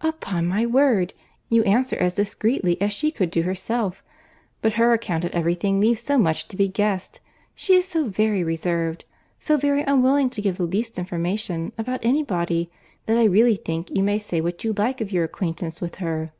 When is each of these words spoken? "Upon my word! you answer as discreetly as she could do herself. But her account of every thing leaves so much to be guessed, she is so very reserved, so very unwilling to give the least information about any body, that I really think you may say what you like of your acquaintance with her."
"Upon 0.00 0.46
my 0.46 0.64
word! 0.64 1.12
you 1.50 1.62
answer 1.64 1.96
as 1.98 2.14
discreetly 2.14 2.80
as 2.80 2.94
she 2.94 3.10
could 3.10 3.30
do 3.30 3.42
herself. 3.42 4.02
But 4.62 4.72
her 4.80 4.94
account 4.94 5.22
of 5.26 5.32
every 5.32 5.54
thing 5.54 5.82
leaves 5.82 6.00
so 6.00 6.16
much 6.16 6.48
to 6.48 6.56
be 6.56 6.66
guessed, 6.66 7.20
she 7.54 7.74
is 7.74 7.86
so 7.86 8.08
very 8.08 8.42
reserved, 8.42 9.04
so 9.38 9.58
very 9.58 9.82
unwilling 9.82 10.30
to 10.30 10.40
give 10.40 10.56
the 10.56 10.62
least 10.62 10.98
information 10.98 11.72
about 11.76 12.00
any 12.02 12.22
body, 12.22 12.70
that 13.04 13.18
I 13.18 13.24
really 13.24 13.56
think 13.56 13.94
you 13.94 14.02
may 14.02 14.16
say 14.16 14.40
what 14.40 14.64
you 14.64 14.72
like 14.72 15.02
of 15.02 15.12
your 15.12 15.24
acquaintance 15.24 15.82
with 15.82 15.96
her." 15.96 16.32